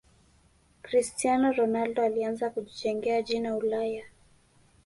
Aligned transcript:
cristiano 0.81 1.53
ronaldo 1.53 2.01
alianza 2.03 2.49
kujijengea 2.49 3.21
jina 3.21 3.55
ulaya 3.55 4.05